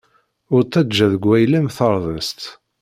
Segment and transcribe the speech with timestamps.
[0.53, 2.41] Ur ttaǧǧa deg wayla-m tardest.